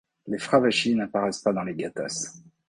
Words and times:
Les 0.25 0.39
fravashis 0.39 0.95
n'apparaissent 0.95 1.41
pas 1.43 1.53
dans 1.53 1.61
les 1.61 1.75
Gathas. 1.75 2.41